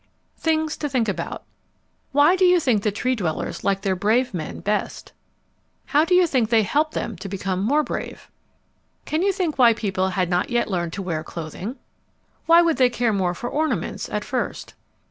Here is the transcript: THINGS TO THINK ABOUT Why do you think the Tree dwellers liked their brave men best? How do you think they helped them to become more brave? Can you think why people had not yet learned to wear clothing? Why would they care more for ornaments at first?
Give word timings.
THINGS 0.37 0.77
TO 0.77 0.89
THINK 0.89 1.09
ABOUT 1.09 1.43
Why 2.11 2.35
do 2.35 2.43
you 2.43 2.59
think 2.59 2.81
the 2.81 2.91
Tree 2.91 3.13
dwellers 3.15 3.63
liked 3.63 3.83
their 3.83 3.95
brave 3.95 4.33
men 4.33 4.59
best? 4.59 5.13
How 5.85 6.05
do 6.05 6.15
you 6.15 6.25
think 6.25 6.49
they 6.49 6.63
helped 6.63 6.95
them 6.95 7.15
to 7.17 7.29
become 7.29 7.61
more 7.61 7.83
brave? 7.83 8.27
Can 9.05 9.21
you 9.21 9.31
think 9.31 9.59
why 9.59 9.75
people 9.75 10.09
had 10.09 10.27
not 10.27 10.49
yet 10.49 10.71
learned 10.71 10.93
to 10.93 11.03
wear 11.03 11.23
clothing? 11.23 11.75
Why 12.47 12.63
would 12.63 12.77
they 12.77 12.89
care 12.89 13.13
more 13.13 13.35
for 13.35 13.47
ornaments 13.51 14.09
at 14.09 14.25
first? 14.25 14.73